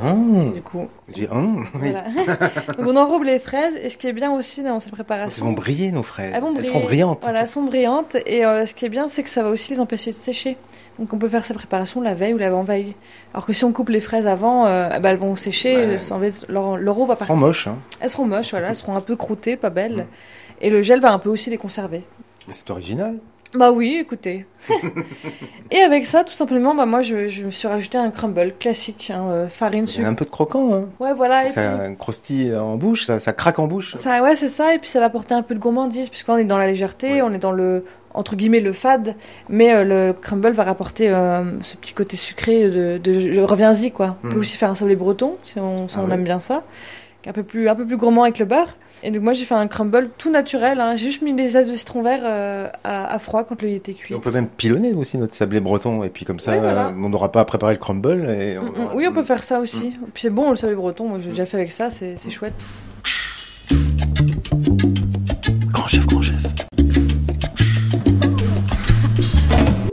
Hum, 0.03 0.51
Du 0.53 0.61
coup, 0.61 0.87
J'ai 1.15 1.29
hum, 1.29 1.65
oui. 1.75 1.91
voilà. 1.91 2.03
Donc 2.77 2.87
on 2.87 2.95
enrobe 2.97 3.23
les 3.23 3.39
fraises. 3.39 3.73
Et 3.81 3.89
ce 3.89 3.97
qui 3.97 4.07
est 4.07 4.13
bien 4.13 4.31
aussi 4.33 4.61
dans 4.61 4.79
cette 4.81 4.91
préparation, 4.91 5.41
Elles 5.41 5.47
vont 5.49 5.53
briller 5.53 5.91
nos 5.91 6.03
fraises. 6.03 6.31
elles, 6.35 6.41
vont 6.41 6.51
briller. 6.51 6.67
seront 6.67 6.81
brillantes. 6.81 7.19
Voilà, 7.21 7.41
elles 7.41 7.47
sont 7.47 7.63
brillantes. 7.63 8.15
Et 8.25 8.45
euh, 8.45 8.65
ce 8.65 8.73
qui 8.73 8.85
est 8.85 8.89
bien, 8.89 9.07
c'est 9.07 9.23
que 9.23 9.29
ça 9.29 9.43
va 9.43 9.49
aussi 9.49 9.71
les 9.73 9.79
empêcher 9.79 10.11
de 10.11 10.17
sécher. 10.17 10.57
Donc 10.99 11.13
on 11.13 11.17
peut 11.17 11.29
faire 11.29 11.45
cette 11.45 11.57
préparation 11.57 12.01
la 12.01 12.15
veille 12.15 12.33
ou 12.33 12.37
l'avant-veille. 12.37 12.95
Alors 13.33 13.45
que 13.45 13.53
si 13.53 13.63
on 13.63 13.71
coupe 13.71 13.89
les 13.89 14.01
fraises 14.01 14.27
avant, 14.27 14.65
euh, 14.65 14.89
eh 14.95 14.99
ben, 14.99 15.11
elles 15.11 15.17
vont 15.17 15.35
sécher. 15.35 15.75
Ouais. 15.75 15.97
elles 16.23 16.31
leur, 16.49 16.75
leur 16.77 16.97
eau 16.99 17.05
va 17.05 17.13
Elles 17.13 17.17
seront 17.19 17.27
partir. 17.33 17.47
moches. 17.47 17.67
Hein. 17.67 17.77
Elles 18.01 18.09
seront 18.09 18.25
moches, 18.25 18.51
voilà. 18.51 18.69
Elles 18.69 18.75
seront 18.75 18.95
un 18.95 19.01
peu 19.01 19.15
croûtées, 19.15 19.55
pas 19.55 19.69
belles. 19.69 19.95
Mm. 19.95 20.05
Et 20.61 20.69
le 20.69 20.81
gel 20.81 20.99
va 20.99 21.11
un 21.13 21.19
peu 21.19 21.29
aussi 21.29 21.49
les 21.49 21.57
conserver. 21.57 22.03
C'est 22.49 22.69
original. 22.71 23.15
Bah 23.53 23.71
oui, 23.71 23.97
écoutez. 24.01 24.45
et 25.71 25.77
avec 25.79 26.05
ça, 26.05 26.23
tout 26.23 26.33
simplement, 26.33 26.75
bah 26.75 26.85
moi, 26.85 27.01
je, 27.01 27.27
je 27.27 27.45
me 27.45 27.51
suis 27.51 27.67
rajouté 27.67 27.97
un 27.97 28.09
crumble 28.11 28.53
classique, 28.59 29.11
hein, 29.13 29.25
euh, 29.29 29.47
farine, 29.47 29.85
sucre. 29.87 30.05
un 30.07 30.13
peu 30.13 30.25
de 30.25 30.29
croquant. 30.29 30.73
Hein. 30.73 30.85
Ouais, 30.99 31.13
voilà. 31.13 31.49
Ça 31.49 31.77
puis, 31.85 31.95
croustille 31.97 32.53
en 32.55 32.75
bouche, 32.75 33.05
ça, 33.05 33.19
ça 33.19 33.33
craque 33.33 33.59
en 33.59 33.67
bouche. 33.67 33.95
ça, 33.99 34.21
ouais, 34.21 34.35
c'est 34.35 34.49
ça. 34.49 34.73
Et 34.73 34.79
puis 34.79 34.89
ça 34.89 34.99
va 34.99 35.05
apporter 35.05 35.33
un 35.33 35.41
peu 35.43 35.55
de 35.55 35.59
gourmandise, 35.59 36.09
puisqu'on 36.09 36.37
est 36.37 36.43
dans 36.43 36.57
la 36.57 36.67
légèreté, 36.67 37.13
Ouais. 37.13 37.21
on 37.21 37.33
est 37.33 37.39
dans 37.39 37.51
le 37.53 37.85
entre 38.13 38.35
guillemets 38.35 38.61
le 38.61 38.73
fade, 38.73 39.15
mais 39.47 39.73
euh, 39.73 39.83
le 39.83 40.13
crumble 40.13 40.51
va 40.51 40.63
rapporter 40.63 41.07
euh, 41.09 41.43
ce 41.61 41.75
petit 41.77 41.93
côté 41.93 42.17
sucré 42.17 42.63
de, 42.67 42.97
de 42.97 43.31
je 43.33 43.39
reviens-y 43.41 43.91
quoi. 43.91 44.17
On 44.23 44.29
peut 44.29 44.35
Mm. 44.37 44.39
aussi 44.39 44.57
faire 44.57 44.71
un 44.71 44.75
sablé 44.75 44.95
breton 44.95 45.35
si 45.43 45.59
on, 45.59 45.87
si 45.87 45.97
Ah 45.99 46.03
on 46.07 46.11
aime 46.11 46.23
bien 46.23 46.39
ça, 46.39 46.63
un 47.27 47.31
peu 47.31 47.43
plus 47.43 47.69
un 47.69 47.75
peu 47.75 47.85
plus 47.85 47.97
gourmand 47.97 48.23
avec 48.23 48.39
le 48.39 48.45
beurre. 48.45 48.75
Et 49.03 49.11
donc 49.11 49.21
moi 49.21 49.33
j'ai 49.33 49.45
fait 49.45 49.53
un 49.53 49.67
crumble 49.67 50.09
tout 50.17 50.31
naturel, 50.31 50.79
hein. 50.81 50.95
j'ai 50.95 51.05
juste 51.05 51.21
mis 51.21 51.33
des 51.33 51.49
zestes 51.49 51.69
de 51.69 51.75
citron 51.75 52.01
vert 52.01 52.21
euh, 52.23 52.67
à, 52.83 53.13
à 53.13 53.19
froid 53.19 53.43
quand 53.43 53.61
le 53.61 53.69
était 53.69 53.93
cuit. 53.93 54.13
Et 54.13 54.17
on 54.17 54.19
peut 54.19 54.31
même 54.31 54.47
pilonner 54.47 54.93
aussi 54.93 55.17
notre 55.19 55.35
sablé 55.35 55.59
breton 55.59 56.03
et 56.03 56.09
puis 56.09 56.25
comme 56.25 56.39
ça 56.39 56.57
voilà. 56.57 56.87
euh, 56.87 56.91
on 56.97 57.09
n'aura 57.09 57.31
pas 57.31 57.41
à 57.41 57.45
préparer 57.45 57.73
le 57.73 57.79
crumble 57.79 58.27
et 58.29 58.57
Mm, 58.57 58.61
mm. 58.65 58.89
Oui, 58.95 59.05
on 59.07 59.13
peut 59.13 59.23
faire 59.23 59.43
ça 59.43 59.59
aussi. 59.59 59.95
Puis 60.13 60.23
c'est 60.23 60.29
bon, 60.31 60.49
le 60.49 60.55
sablé 60.55 60.75
breton, 60.75 61.07
moi 61.07 61.19
j'ai 61.21 61.29
déjà 61.29 61.45
fait 61.45 61.57
avec 61.57 61.71
ça, 61.71 61.89
c'est 61.91 62.17
chouette. 62.31 62.53
Grand 65.71 65.87
chef, 65.87 66.07
grand 66.07 66.21
chef. 66.21 66.43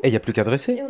Et 0.03 0.09
il 0.09 0.11
n'y 0.11 0.17
a 0.17 0.21
plus 0.21 0.33
qu'à 0.33 0.45
dresser. 0.45 0.83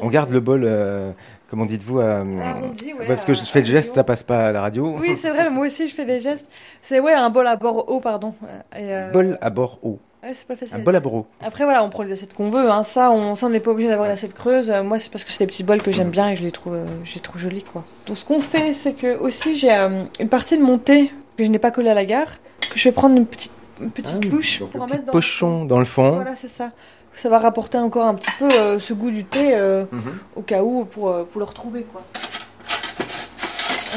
On 0.00 0.08
garde 0.08 0.32
le 0.32 0.40
bol, 0.40 0.62
euh, 0.64 1.10
comment 1.50 1.66
dites-vous 1.66 1.98
euh, 1.98 2.40
Arrondi, 2.40 2.94
ouais, 2.94 3.06
Parce 3.06 3.24
que 3.24 3.34
je 3.34 3.40
fais 3.42 3.60
le 3.60 3.66
geste, 3.66 3.94
ça 3.94 4.04
passe 4.04 4.22
pas 4.22 4.48
à 4.48 4.52
la 4.52 4.60
radio. 4.62 4.94
Oui, 4.98 5.16
c'est 5.20 5.30
vrai, 5.30 5.50
moi 5.50 5.66
aussi 5.66 5.88
je 5.88 5.94
fais 5.94 6.04
des 6.06 6.20
gestes. 6.20 6.46
C'est 6.82 7.00
ouais, 7.00 7.12
un 7.12 7.28
bol 7.28 7.46
à 7.46 7.56
bord 7.56 7.90
haut, 7.90 8.00
pardon. 8.00 8.34
Et, 8.72 8.94
euh, 8.94 9.10
Bol 9.10 9.38
à 9.40 9.50
bord 9.50 9.78
haut. 9.82 9.98
Ouais, 10.22 10.30
c'est 10.34 10.46
pas 10.46 10.56
facile. 10.56 10.76
Un 10.76 10.80
bol 10.80 10.94
à 10.94 11.00
bord 11.00 11.14
haut. 11.14 11.26
Après 11.40 11.64
voilà, 11.64 11.82
on 11.82 11.90
prend 11.90 12.02
les 12.02 12.12
assiettes 12.12 12.34
qu'on 12.34 12.50
veut. 12.50 12.70
Hein. 12.70 12.84
Ça, 12.84 13.10
on 13.10 13.34
ça, 13.34 13.48
n'est 13.48 13.60
pas 13.60 13.70
obligé 13.70 13.88
d'avoir 13.88 14.06
une 14.06 14.12
assiette 14.12 14.34
creuse. 14.34 14.70
Euh, 14.70 14.82
moi, 14.82 14.98
c'est 14.98 15.10
parce 15.10 15.24
que 15.24 15.30
c'est 15.30 15.44
des 15.44 15.46
petits 15.48 15.64
bols 15.64 15.82
que 15.82 15.90
j'aime 15.90 16.10
bien 16.10 16.28
et 16.28 16.36
je 16.36 16.42
les 16.42 16.52
trouve, 16.52 16.74
euh, 16.74 16.86
je 17.04 17.14
les 17.14 17.20
trouve 17.20 17.40
jolis 17.40 17.64
quoi. 17.64 17.84
Donc 18.06 18.16
ce 18.16 18.24
qu'on 18.24 18.40
fait, 18.40 18.74
c'est 18.74 18.92
que 18.92 19.18
aussi 19.18 19.56
j'ai 19.56 19.70
une 19.72 20.28
partie 20.28 20.56
de 20.56 20.62
mon 20.62 20.78
thé 20.78 21.10
que 21.36 21.44
je 21.44 21.50
n'ai 21.50 21.58
pas 21.58 21.70
collé 21.70 21.88
à 21.90 21.94
la 21.94 22.04
gare, 22.04 22.38
que 22.70 22.78
je 22.78 22.88
vais 22.88 22.92
prendre 22.92 23.16
une 23.16 23.26
petite 23.26 23.52
une 23.80 23.90
petite 23.90 24.18
Ah, 24.22 24.26
louche 24.26 24.62
pour 24.70 24.82
en 24.82 24.86
mettre 24.86 25.06
dans 25.06 25.12
pochon 25.12 25.64
dans 25.64 25.78
le 25.78 25.86
fond. 25.86 26.16
Voilà, 26.16 26.36
c'est 26.36 26.48
ça. 26.48 26.70
Ça 27.14 27.28
va 27.28 27.38
rapporter 27.38 27.76
encore 27.78 28.06
un 28.06 28.14
petit 28.14 28.30
peu 28.38 28.48
euh, 28.58 28.78
ce 28.78 28.94
goût 28.94 29.10
du 29.10 29.24
thé 29.24 29.54
euh, 29.54 29.84
Mhm. 29.92 30.18
au 30.36 30.42
cas 30.42 30.62
où 30.62 30.84
pour, 30.84 31.10
euh, 31.10 31.24
pour 31.30 31.38
le 31.40 31.44
retrouver 31.44 31.82
quoi. 31.92 32.02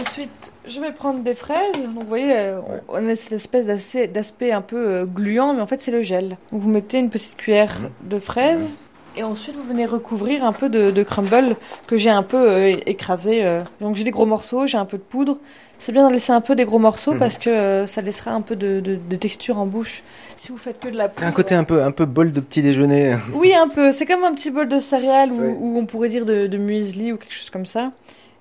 Ensuite, 0.01 0.29
je 0.67 0.79
vais 0.81 0.91
prendre 0.91 1.19
des 1.23 1.33
fraises. 1.33 1.71
Donc 1.73 2.03
vous 2.03 2.07
voyez, 2.07 2.53
on 2.89 3.07
a 3.09 3.15
cette 3.15 3.33
espèce 3.33 3.65
d'aspect 4.11 4.51
un 4.51 4.61
peu 4.61 5.05
gluant, 5.05 5.53
mais 5.53 5.61
en 5.61 5.67
fait 5.67 5.79
c'est 5.79 5.91
le 5.91 6.01
gel. 6.01 6.37
Donc 6.51 6.61
vous 6.61 6.69
mettez 6.69 6.97
une 6.97 7.09
petite 7.09 7.35
cuillère 7.37 7.79
Mhm. 7.79 7.89
de 8.09 8.19
fraises. 8.19 8.69
Et 9.15 9.21
ensuite, 9.21 9.55
vous 9.55 9.63
venez 9.63 9.85
recouvrir 9.85 10.43
un 10.43 10.53
peu 10.53 10.69
de, 10.69 10.89
de 10.89 11.03
crumble 11.03 11.55
que 11.85 11.97
j'ai 11.97 12.09
un 12.09 12.23
peu 12.23 12.49
euh, 12.49 12.75
écrasé. 12.87 13.45
euh. 13.45 13.61
Donc 13.79 13.95
j'ai 13.95 14.03
des 14.03 14.09
gros 14.11 14.25
morceaux, 14.25 14.65
j'ai 14.65 14.77
un 14.79 14.85
peu 14.85 14.97
de 14.97 15.03
poudre. 15.03 15.37
C'est 15.85 15.91
bien 15.91 16.03
d'en 16.03 16.09
laisser 16.09 16.31
un 16.31 16.39
peu 16.39 16.55
des 16.55 16.63
gros 16.63 16.79
morceaux 16.79 17.11
Mhm. 17.13 17.19
parce 17.19 17.37
que 17.37 17.49
euh, 17.49 17.87
ça 17.87 18.01
laissera 18.01 18.31
un 18.31 18.39
peu 18.41 18.55
de, 18.55 18.79
de- 18.79 18.95
de 18.95 19.15
texture 19.17 19.57
en 19.57 19.65
bouche. 19.65 20.01
Si 20.37 20.51
vous 20.51 20.57
faites 20.57 20.79
que 20.79 20.87
de 20.87 20.95
la 20.97 21.09
poudre. 21.09 21.19
C'est 21.19 21.25
un 21.25 21.31
côté 21.33 21.55
un 21.55 21.63
peu, 21.65 21.83
un 21.83 21.91
peu 21.91 22.05
bol 22.05 22.31
de 22.31 22.39
petit 22.39 22.61
déjeuner. 22.61 23.15
Oui, 23.33 23.53
un 23.53 23.67
peu. 23.67 23.91
C'est 23.91 24.05
comme 24.05 24.23
un 24.23 24.33
petit 24.33 24.49
bol 24.51 24.67
de 24.69 24.79
céréales 24.79 25.31
ou 25.31 25.77
on 25.77 25.85
pourrait 25.85 26.09
dire 26.09 26.25
de, 26.25 26.47
de 26.47 26.57
muesli 26.57 27.11
ou 27.11 27.17
quelque 27.17 27.33
chose 27.33 27.49
comme 27.49 27.65
ça. 27.65 27.91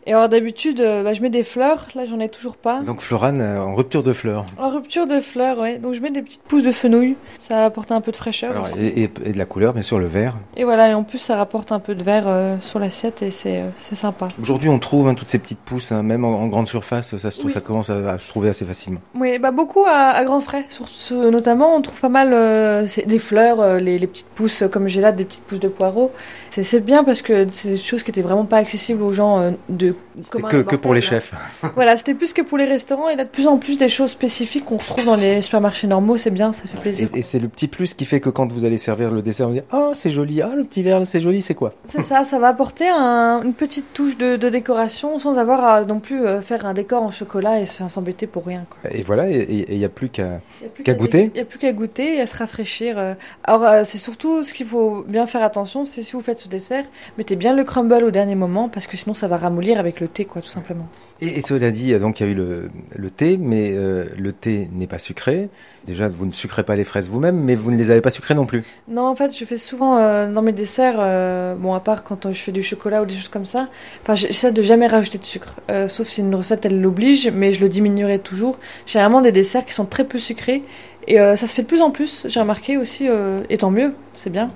Et 0.06 0.12
alors 0.12 0.28
d'habitude, 0.28 0.80
euh, 0.80 1.02
bah, 1.04 1.14
je 1.14 1.22
mets 1.22 1.30
des 1.30 1.44
fleurs. 1.44 1.86
Là, 1.94 2.02
j'en 2.06 2.18
ai 2.18 2.28
toujours 2.28 2.56
pas. 2.56 2.80
Donc 2.80 3.00
Florane 3.02 3.40
euh, 3.40 3.60
en 3.60 3.74
rupture 3.74 4.02
de 4.02 4.12
fleurs. 4.12 4.44
En 4.58 4.68
rupture 4.70 5.06
de 5.06 5.20
fleurs, 5.20 5.58
ouais. 5.58 5.78
Donc 5.78 5.94
je 5.94 6.00
mets 6.00 6.10
des 6.10 6.22
petites 6.22 6.42
pousses 6.42 6.64
de 6.64 6.72
fenouil. 6.72 7.14
Ça 7.38 7.64
apporte 7.64 7.92
un 7.92 8.00
peu 8.00 8.10
de 8.10 8.16
fraîcheur. 8.16 8.50
Alors, 8.50 8.64
aussi. 8.64 8.80
et, 8.84 9.04
et- 9.04 9.10
et 9.24 9.32
de 9.32 9.38
la 9.38 9.44
couleur, 9.44 9.72
bien 9.74 9.82
sûr, 9.82 9.98
le 10.00 10.06
vert. 10.06 10.34
Et 10.56 10.64
voilà. 10.64 10.88
Et 10.90 10.94
en 10.94 11.04
plus, 11.04 11.18
ça 11.18 11.36
rapporte 11.36 11.70
un 11.70 11.78
peu 11.78 11.94
de 11.94 12.02
verre 12.02 12.24
euh, 12.26 12.56
sur 12.62 12.78
l'assiette 12.80 13.22
et 13.22 13.30
c'est 13.30 13.60
euh, 13.60 13.68
sympa. 13.94 14.26
Aujourd'hui, 14.40 14.68
on 14.68 14.80
trouve 14.80 15.06
hein, 15.06 15.14
toutes 15.14 15.28
ces 15.28 15.38
petites 15.38 15.60
pousses, 15.60 15.92
hein, 15.92 16.02
même 16.02 16.24
en, 16.24 16.30
en 16.40 16.46
grande 16.48 16.66
surface, 16.66 17.16
ça 17.16 17.30
se 17.30 17.36
trouve, 17.38 17.50
Oui. 17.50 17.54
ça 17.54 17.60
commence 17.60 17.88
à, 17.90 18.14
à 18.14 18.18
se 18.18 18.26
trouver 18.28 18.48
assez 18.48 18.64
facilement. 18.64 19.00
Oui, 19.14 19.38
bah 19.38 19.52
beaucoup 19.52 19.84
à, 19.86 20.08
à 20.10 20.24
grands 20.24 20.40
frais. 20.40 20.64
Sur 20.68 21.16
notamment, 21.30 21.76
on 21.76 21.80
trouve 21.82 22.00
pas 22.00 22.08
mal 22.08 22.30
euh, 22.32 22.86
des 23.06 23.18
fleurs, 23.20 23.76
les, 23.78 23.98
les 24.00 24.06
petites 24.08 24.26
pousses 24.34 24.64
comme 24.72 24.88
j'ai 24.88 25.00
là, 25.00 25.12
des 25.12 25.24
petites 25.24 25.42
pousses 25.44 25.60
de 25.60 25.68
poireaux. 25.68 26.10
C'est 26.50 26.80
bien 26.84 27.04
parce 27.04 27.22
que 27.22 27.46
c'est 27.52 27.68
des 27.70 27.76
choses 27.78 28.02
qui 28.02 28.10
étaient 28.10 28.20
vraiment 28.22 28.44
pas 28.44 28.56
accessibles 28.58 29.02
aux 29.02 29.12
gens 29.12 29.38
euh, 29.38 29.50
de 29.92 30.22
C'était 30.22 30.42
commun 30.42 30.62
que, 30.64 30.76
pour 30.76 30.94
les 30.94 31.00
chefs. 31.00 31.32
Voilà, 31.74 31.96
c'était 31.96 32.14
plus 32.14 32.32
que 32.32 32.42
pour 32.42 32.58
les 32.58 32.64
restaurants. 32.64 33.08
Et 33.08 33.16
là, 33.16 33.24
de 33.24 33.28
plus 33.30 33.46
en 33.46 33.56
plus 33.58 33.78
des 33.78 33.88
choses 33.88 34.10
spécifiques 34.10 34.64
qu'on 34.64 34.76
retrouve 34.76 35.04
dans 35.04 35.16
les 35.16 35.40
supermarchés 35.42 35.86
normaux. 35.86 36.16
C'est 36.16 36.30
bien, 36.30 36.52
ça 36.52 36.64
fait 36.66 36.78
plaisir. 36.78 37.08
Et, 37.14 37.18
et 37.20 37.22
c'est 37.22 37.38
le 37.38 37.48
petit 37.48 37.68
plus 37.68 37.94
qui 37.94 38.04
fait 38.04 38.20
que 38.20 38.30
quand 38.30 38.50
vous 38.50 38.64
allez 38.64 38.76
servir 38.78 39.10
le 39.10 39.22
dessert, 39.22 39.48
vous 39.48 39.54
dites 39.54 39.64
Ah, 39.70 39.90
c'est 39.94 40.10
joli, 40.10 40.42
ah, 40.42 40.50
le 40.56 40.64
petit 40.64 40.82
verre, 40.82 41.06
c'est 41.06 41.20
joli, 41.20 41.40
c'est 41.42 41.54
quoi? 41.54 41.72
C'est 41.88 42.02
ça, 42.02 42.24
ça 42.24 42.38
va 42.38 42.48
apporter 42.48 42.88
un- 42.88 43.42
une 43.44 43.54
petite 43.54 43.92
touche 43.94 44.16
de, 44.18 44.36
de 44.36 44.48
décoration 44.48 45.18
sans 45.18 45.38
avoir 45.38 45.64
à 45.64 45.84
non 45.84 46.00
plus 46.00 46.24
euh, 46.26 46.40
faire 46.42 46.66
un 46.66 46.74
décor 46.74 47.02
en 47.02 47.10
chocolat 47.10 47.60
et 47.60 47.66
se- 47.66 47.86
s'embêter 47.88 48.26
pour 48.26 48.44
rien. 48.46 48.64
quoi. 48.68 48.90
Et 48.92 49.02
voilà, 49.02 49.28
et 49.30 49.66
il 49.70 49.78
n'y 49.78 49.84
a 49.84 49.88
plus 49.88 50.08
qu'à. 50.08 50.40
Plus 50.74 50.84
Qu'à 50.84 50.94
goûter 50.94 51.30
Il 51.32 51.34
n'y 51.34 51.40
a 51.40 51.44
plus 51.44 51.58
qu'à 51.58 51.72
goûter 51.72 52.16
et 52.16 52.20
à 52.20 52.26
se 52.26 52.36
rafraîchir. 52.36 52.98
euh. 52.98 53.14
Alors, 53.44 53.64
euh, 53.64 53.82
c'est 53.84 53.98
surtout 53.98 54.42
ce 54.44 54.52
qu'il 54.54 54.66
faut 54.66 55.04
bien 55.06 55.26
faire 55.26 55.42
attention, 55.42 55.84
c'est 55.84 56.02
si 56.02 56.12
vous 56.12 56.20
faites 56.20 56.38
ce 56.38 56.48
dessert, 56.48 56.84
mettez 57.18 57.36
bien 57.36 57.54
le 57.54 57.64
crumble 57.64 58.04
au 58.04 58.10
dernier 58.10 58.34
moment 58.34 58.68
parce 58.68 58.86
que 58.86 58.96
sinon 58.96 59.14
ça 59.14 59.28
va 59.28 59.36
ramollir 59.36 59.78
avec 59.82 60.00
le 60.00 60.08
thé, 60.08 60.24
quoi, 60.24 60.40
tout 60.40 60.48
simplement. 60.48 60.88
Et, 61.24 61.40
cela 61.40 61.70
dit, 61.70 61.96
donc 62.00 62.18
il 62.18 62.26
y 62.26 62.28
a 62.28 62.32
eu 62.32 62.34
le, 62.34 62.68
le 62.96 63.10
thé, 63.10 63.36
mais 63.36 63.74
euh, 63.74 64.06
le 64.18 64.32
thé 64.32 64.68
n'est 64.72 64.88
pas 64.88 64.98
sucré. 64.98 65.50
Déjà, 65.86 66.08
vous 66.08 66.26
ne 66.26 66.32
sucrez 66.32 66.64
pas 66.64 66.74
les 66.74 66.82
fraises 66.82 67.08
vous-même, 67.08 67.36
mais 67.36 67.54
vous 67.54 67.70
ne 67.70 67.76
les 67.76 67.92
avez 67.92 68.00
pas 68.00 68.10
sucrées 68.10 68.34
non 68.34 68.44
plus. 68.44 68.64
Non, 68.88 69.06
en 69.06 69.14
fait, 69.14 69.36
je 69.36 69.44
fais 69.44 69.56
souvent 69.56 69.98
euh, 69.98 70.32
dans 70.32 70.42
mes 70.42 70.50
desserts, 70.50 70.96
euh, 70.98 71.54
bon, 71.54 71.74
à 71.74 71.80
part 71.80 72.02
quand 72.02 72.32
je 72.32 72.38
fais 72.38 72.50
du 72.50 72.64
chocolat 72.64 73.02
ou 73.02 73.06
des 73.06 73.14
choses 73.14 73.28
comme 73.28 73.46
ça, 73.46 73.68
enfin, 74.02 74.16
j'essaie 74.16 74.50
de 74.50 74.62
jamais 74.62 74.88
rajouter 74.88 75.18
de 75.18 75.24
sucre. 75.24 75.54
sauf 75.86 76.08
si 76.08 76.22
une 76.22 76.34
recette, 76.34 76.64
elle 76.66 76.80
l'oblige, 76.80 77.28
mais 77.28 77.52
je 77.52 77.60
le 77.60 77.68
diminuerai 77.68 78.18
toujours. 78.18 78.58
J'ai 78.86 78.98
vraiment 78.98 79.20
des 79.20 79.32
desserts 79.32 79.64
qui 79.64 79.74
sont 79.74 79.86
très 79.86 80.04
peu 80.04 80.18
sucrés. 80.18 80.64
Et 81.06 81.16
ça 81.16 81.36
se 81.36 81.46
fait 81.54 81.62
de 81.62 81.66
plus 81.66 81.82
en 81.82 81.90
plus, 81.90 82.26
j'ai 82.28 82.38
remarqué 82.38 82.76
aussi, 82.76 83.08
et 83.48 83.58
tant 83.58 83.70
mieux, 83.70 83.92
c'est 84.16 84.30
bien 84.30 84.50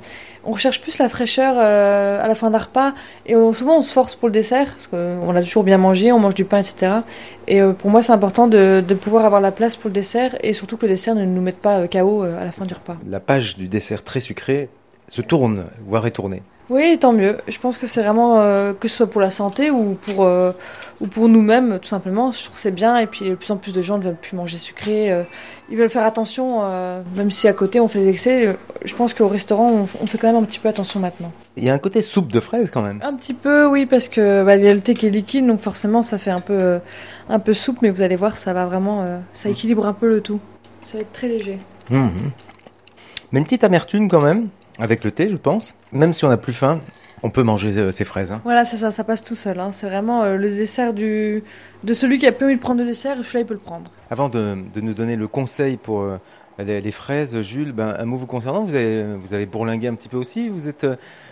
on 0.47 0.53
recherche 0.53 0.81
plus 0.81 0.99
la 0.99 1.09
fraîcheur 1.09 1.57
euh, 1.59 2.23
à 2.23 2.29
la 2.29 2.35
fin 2.35 2.50
d'un 2.50 2.59
repas 2.59 2.95
et 3.26 3.35
souvent 3.53 3.79
on 3.79 3.83
se 3.83 3.93
force 3.93 4.15
pour 4.15 4.29
le 4.29 4.33
dessert 4.33 4.67
parce 4.67 4.87
qu'on 4.87 5.35
a 5.35 5.43
toujours 5.43 5.65
bien 5.65 5.79
mangé, 5.79 6.12
on 6.12 6.19
mange 6.19 6.35
du 6.35 6.45
pain, 6.45 6.59
etc. 6.59 6.93
Et 7.49 7.61
euh, 7.61 7.73
pour 7.73 7.91
moi 7.91 8.03
c'est 8.03 8.12
important 8.12 8.47
de, 8.47 8.83
pouvoir 9.00 9.26
avoir 9.26 9.41
la 9.41 9.53
place 9.53 9.76
pour 9.76 9.88
le 9.88 9.95
dessert 9.95 10.37
et 10.43 10.55
surtout 10.55 10.76
que 10.76 10.87
le 10.87 10.93
dessert 10.93 11.15
ne 11.15 11.25
nous 11.25 11.43
mette 11.43 11.59
pas 11.59 11.81
euh, 11.81 11.87
KO 11.87 12.23
à 12.23 12.45
la 12.45 12.53
fin 12.53 12.65
du 12.65 12.75
repas. 12.75 12.97
La 13.07 13.21
page 13.21 13.57
du 13.57 13.69
dessert 13.69 14.03
très 14.03 14.21
sucré 14.21 14.69
se 15.08 15.22
tourne, 15.22 15.66
voire 15.86 16.06
est 16.06 16.12
tournée. 16.12 16.42
Oui, 16.68 16.98
tant 16.98 17.12
mieux. 17.12 17.38
Je 17.46 17.58
pense 17.58 17.78
que 17.78 17.86
c'est 17.86 18.02
vraiment 18.02 18.40
euh, 18.40 18.72
que 18.72 18.88
ce 18.88 18.96
soit 18.96 19.06
pour 19.06 19.20
la 19.20 19.30
santé 19.30 19.70
ou 19.70 19.94
pour 19.94 20.25
euh, 20.25 20.50
ou 21.00 21.06
pour 21.06 21.28
nous-mêmes 21.28 21.78
tout 21.80 21.88
simplement. 21.88 22.32
Je 22.32 22.42
trouve 22.44 22.58
c'est 22.58 22.72
bien 22.72 22.98
et 22.98 23.06
puis 23.06 23.30
de 23.30 23.34
plus 23.36 23.52
en 23.52 23.56
plus 23.56 23.72
de 23.72 23.80
gens 23.82 23.98
ne 23.98 24.02
veulent 24.02 24.16
plus 24.16 24.36
manger 24.36 24.58
sucré. 24.58 25.12
Euh, 25.12 25.22
ils 25.70 25.76
veulent 25.76 25.90
faire 25.90 26.04
attention, 26.04 26.62
même 27.16 27.30
si 27.30 27.48
à 27.48 27.52
côté 27.52 27.80
on 27.80 27.88
fait 27.88 28.00
des 28.00 28.08
excès. 28.08 28.56
Je 28.84 28.94
pense 28.94 29.14
qu'au 29.14 29.26
restaurant 29.26 29.86
on, 30.00 30.06
fait 30.06 30.16
quand 30.16 30.28
même 30.32 30.40
un 30.40 30.44
petit 30.44 30.60
peu 30.60 30.68
attention 30.68 31.00
maintenant. 31.00 31.32
Il 31.56 31.64
y 31.64 31.70
a 31.70 31.75
un 31.75 31.78
côté 31.78 32.02
soupe 32.02 32.32
de 32.32 32.38
fraises 32.38 32.70
quand 32.70 32.82
même. 32.82 33.00
Un 33.02 33.14
petit 33.14 33.34
peu, 33.34 33.66
oui, 33.66 33.84
parce 33.84 34.08
que 34.08 34.44
bah, 34.44 34.54
il 34.56 34.64
y 34.64 34.68
a 34.68 34.75
le 34.75 34.80
thé 34.80 34.94
qui 34.94 35.06
est 35.06 35.10
liquide, 35.10 35.44
donc 35.44 35.60
forcément 35.60 36.02
ça 36.02 36.18
fait 36.18 36.30
un 36.30 36.40
peu 36.40 36.78
un 37.28 37.38
peu 37.40 37.52
soupe, 37.52 37.78
mais 37.82 37.90
vous 37.90 38.02
allez 38.02 38.16
voir, 38.16 38.36
ça 38.36 38.52
va 38.52 38.66
vraiment, 38.66 39.04
ça 39.34 39.48
équilibre 39.48 39.86
un 39.86 39.92
peu 39.92 40.08
le 40.08 40.20
tout. 40.20 40.40
Ça 40.84 40.98
va 40.98 41.02
être 41.02 41.12
très 41.12 41.28
léger. 41.28 41.58
Mmh. 41.90 42.08
Mais 43.32 43.40
une 43.40 43.44
petite 43.44 43.64
amertume 43.64 44.08
quand 44.08 44.22
même. 44.22 44.48
Avec 44.78 45.04
le 45.04 45.12
thé, 45.12 45.28
je 45.28 45.37
pense. 45.37 45.75
Même 45.92 46.12
si 46.12 46.25
on 46.25 46.28
n'a 46.28 46.37
plus 46.37 46.52
faim, 46.52 46.80
on 47.23 47.30
peut 47.30 47.42
manger 47.42 47.76
euh, 47.76 47.90
ces 47.90 48.04
fraises. 48.04 48.33
Hein. 48.33 48.40
Voilà, 48.45 48.64
c'est 48.64 48.76
ça, 48.76 48.90
ça 48.90 49.04
passe 49.04 49.23
tout 49.23 49.35
seul. 49.35 49.59
Hein. 49.59 49.71
C'est 49.73 49.87
vraiment 49.87 50.23
euh, 50.23 50.37
le 50.37 50.50
dessert 50.50 50.92
du... 50.92 51.42
de 51.83 51.95
celui 51.95 52.18
qui 52.18 52.26
a 52.26 52.33
peu 52.33 52.47
envie 52.47 52.56
de 52.56 52.61
prendre 52.61 52.80
le 52.80 52.87
dessert, 52.87 53.16
celui-là, 53.16 53.40
il 53.40 53.47
peut 53.47 53.54
le 53.54 53.61
prendre. 53.61 53.90
Avant 54.11 54.28
de, 54.28 54.59
nous 54.76 54.95
donner 54.95 55.16
le 55.16 55.28
conseil 55.28 55.76
pour 55.76 56.02
euh, 56.02 56.18
les, 56.59 56.92
fraises, 56.92 57.40
Jules, 57.40 57.73
ben, 57.73 57.97
un 57.99 58.04
mot 58.04 58.16
vous 58.16 58.26
concernant, 58.26 58.64
vous 58.64 58.75
avez, 58.75 59.04
vous 59.14 59.33
avez 59.33 59.47
bourlingué 59.47 59.88
un 59.88 59.95
petit 59.95 60.09
peu 60.09 60.18
aussi. 60.18 60.49
Vous 60.49 60.68
êtes, 60.68 60.87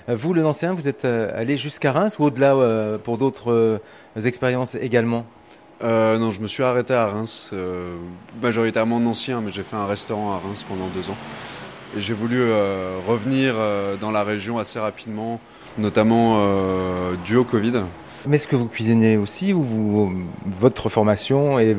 vous, 0.08 0.32
le 0.32 0.44
ancien, 0.46 0.72
vous 0.72 0.88
êtes 0.88 1.04
allé 1.04 1.56
jusqu'à 1.56 1.92
Reims 1.92 2.18
ou 2.18 2.24
au-delà 2.24 2.98
pour 3.02 3.16
d'autres 3.16 3.80
expériences 4.22 4.74
également? 4.74 5.24
Non, 5.82 6.30
je 6.30 6.40
me 6.42 6.46
suis 6.46 6.62
arrêté 6.62 6.92
à 6.92 7.06
Reims, 7.06 7.52
majoritairement 8.42 8.96
ancien, 8.96 9.40
mais 9.40 9.50
j'ai 9.50 9.62
fait 9.62 9.76
un 9.76 9.86
restaurant 9.86 10.34
à 10.34 10.38
Reims 10.38 10.62
pendant 10.68 10.88
deux 10.88 11.08
ans. 11.08 11.16
Et 11.96 12.00
j'ai 12.00 12.14
voulu 12.14 12.40
euh, 12.40 12.98
revenir 13.06 13.54
euh, 13.56 13.96
dans 13.96 14.10
la 14.10 14.24
région 14.24 14.58
assez 14.58 14.80
rapidement, 14.80 15.38
notamment 15.78 16.40
euh, 16.40 17.14
dû 17.24 17.36
au 17.36 17.44
Covid. 17.44 17.82
Mais 18.26 18.36
est-ce 18.36 18.48
que 18.48 18.56
vous 18.56 18.66
cuisinez 18.66 19.16
aussi 19.16 19.52
ou 19.52 19.62
vous, 19.62 20.12
votre 20.60 20.88
formation 20.88 21.58
et 21.58 21.76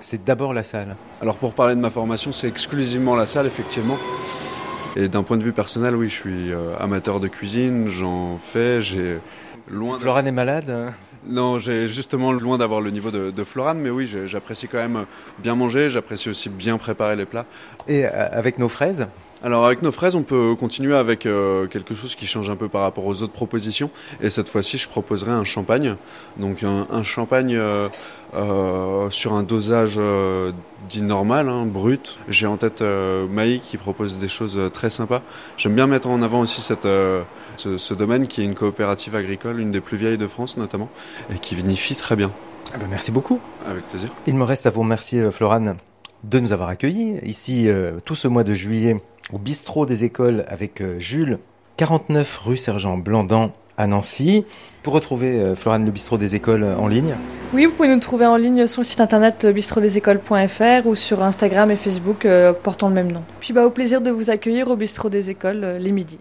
c'est 0.00 0.24
d'abord 0.24 0.54
la 0.54 0.62
salle? 0.62 0.96
Alors 1.20 1.36
pour 1.36 1.52
parler 1.52 1.74
de 1.74 1.80
ma 1.80 1.90
formation, 1.90 2.32
c'est 2.32 2.48
exclusivement 2.48 3.14
la 3.14 3.26
salle 3.26 3.46
effectivement. 3.46 3.98
Et 4.96 5.08
d'un 5.08 5.22
point 5.22 5.36
de 5.36 5.42
vue 5.42 5.52
personnel, 5.52 5.96
oui, 5.96 6.08
je 6.08 6.14
suis 6.14 6.52
amateur 6.78 7.20
de 7.20 7.28
cuisine, 7.28 7.88
j'en 7.88 8.38
fais, 8.38 8.80
j'ai 8.80 9.18
loin. 9.70 9.98
Florane 9.98 10.28
est 10.28 10.32
malade 10.32 10.70
hein 10.70 10.92
non, 11.26 11.58
j'ai 11.58 11.88
justement 11.88 12.32
loin 12.32 12.58
d'avoir 12.58 12.80
le 12.80 12.90
niveau 12.90 13.10
de, 13.10 13.32
de 13.32 13.44
Florane, 13.44 13.80
mais 13.80 13.90
oui, 13.90 14.08
j'apprécie 14.26 14.68
quand 14.68 14.78
même 14.78 15.04
bien 15.40 15.56
manger, 15.56 15.88
j'apprécie 15.88 16.30
aussi 16.30 16.48
bien 16.48 16.78
préparer 16.78 17.16
les 17.16 17.26
plats. 17.26 17.44
Et 17.88 18.06
avec 18.06 18.58
nos 18.58 18.68
fraises? 18.68 19.08
Alors 19.42 19.66
avec 19.66 19.82
nos 19.82 19.92
fraises, 19.92 20.16
on 20.16 20.24
peut 20.24 20.56
continuer 20.58 20.96
avec 20.96 21.24
euh, 21.24 21.68
quelque 21.68 21.94
chose 21.94 22.16
qui 22.16 22.26
change 22.26 22.50
un 22.50 22.56
peu 22.56 22.68
par 22.68 22.82
rapport 22.82 23.06
aux 23.06 23.22
autres 23.22 23.32
propositions. 23.32 23.90
Et 24.20 24.30
cette 24.30 24.48
fois-ci, 24.48 24.78
je 24.78 24.88
proposerai 24.88 25.30
un 25.30 25.44
champagne. 25.44 25.94
Donc 26.38 26.64
un, 26.64 27.02
champagne 27.04 27.54
euh, 27.54 27.88
euh, 28.34 29.08
sur 29.10 29.34
un 29.34 29.44
dosage 29.44 30.00
dit 30.88 31.02
normal, 31.02 31.48
hein, 31.48 31.66
brut. 31.66 32.18
J'ai 32.28 32.46
en 32.46 32.56
tête 32.56 32.82
Maï 32.82 33.60
qui 33.60 33.76
propose 33.76 34.18
des 34.18 34.28
choses 34.28 34.60
très 34.72 34.90
sympas. 34.90 35.22
J'aime 35.56 35.74
bien 35.74 35.86
mettre 35.86 36.08
en 36.08 36.20
avant 36.22 36.40
aussi 36.40 36.60
cette, 36.60 36.88
ce, 37.56 37.94
domaine 37.94 38.26
qui 38.26 38.40
est 38.40 38.44
une 38.44 38.56
coopérative 38.56 39.14
agricole, 39.14 39.60
une 39.60 39.70
des 39.70 39.80
plus 39.80 39.96
vieilles 39.96 40.18
de 40.18 40.26
France 40.26 40.56
notamment, 40.56 40.88
et 41.32 41.38
qui 41.38 41.54
vinifie 41.54 41.94
très 41.94 42.16
bien. 42.16 42.32
Ah 42.74 42.78
ben 42.78 42.86
merci 42.90 43.12
beaucoup. 43.12 43.38
Avec 43.66 43.84
plaisir. 43.84 44.10
Il 44.26 44.34
me 44.34 44.44
reste 44.44 44.66
à 44.66 44.70
vous 44.70 44.80
remercier, 44.80 45.30
Florane, 45.30 45.76
de 46.24 46.40
nous 46.40 46.52
avoir 46.52 46.68
accueillis 46.68 47.18
ici 47.22 47.68
tout 48.04 48.16
ce 48.16 48.26
mois 48.26 48.42
de 48.42 48.54
juillet 48.54 49.00
au 49.32 49.38
bistrot 49.38 49.86
des 49.86 50.04
écoles 50.04 50.44
avec 50.48 50.80
euh, 50.80 50.98
Jules, 50.98 51.38
49 51.76 52.38
rue 52.38 52.56
Sergent 52.56 52.96
Blandan 52.96 53.50
à 53.76 53.86
Nancy. 53.86 54.44
Pour 54.82 54.94
retrouver 54.94 55.38
euh, 55.38 55.54
Florane 55.54 55.84
le 55.84 55.90
bistrot 55.90 56.18
des 56.18 56.34
écoles 56.34 56.64
euh, 56.64 56.76
en 56.76 56.88
ligne 56.88 57.14
Oui, 57.52 57.66
vous 57.66 57.72
pouvez 57.72 57.88
nous 57.88 58.00
trouver 58.00 58.26
en 58.26 58.36
ligne 58.36 58.66
sur 58.66 58.82
le 58.82 58.86
site 58.86 59.00
internet 59.00 59.46
bistrodesécoles.fr 59.46 60.86
ou 60.86 60.94
sur 60.94 61.22
Instagram 61.22 61.70
et 61.70 61.76
Facebook 61.76 62.26
portant 62.62 62.88
le 62.88 62.94
même 62.94 63.12
nom. 63.12 63.22
Puis 63.40 63.52
bah, 63.52 63.66
au 63.66 63.70
plaisir 63.70 64.00
de 64.00 64.10
vous 64.10 64.30
accueillir 64.30 64.68
au 64.68 64.76
bistrot 64.76 65.08
des 65.08 65.30
écoles 65.30 65.76
les 65.78 65.92
midis. 65.92 66.20